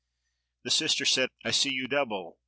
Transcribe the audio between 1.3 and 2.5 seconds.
"I see you double!